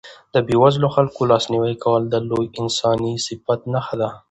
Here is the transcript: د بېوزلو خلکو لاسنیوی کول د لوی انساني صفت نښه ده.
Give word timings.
د 0.33 0.35
بېوزلو 0.47 0.87
خلکو 0.95 1.21
لاسنیوی 1.31 1.75
کول 1.83 2.03
د 2.09 2.15
لوی 2.29 2.45
انساني 2.59 3.13
صفت 3.27 3.59
نښه 3.73 3.95
ده. 4.01 4.09